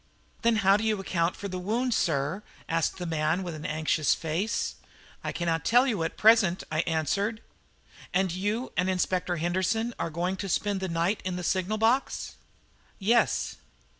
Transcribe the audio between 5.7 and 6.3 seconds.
you at